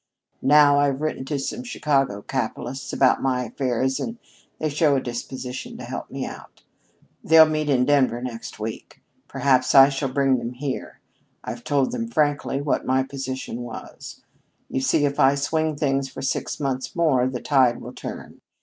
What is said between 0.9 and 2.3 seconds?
written to some Chicago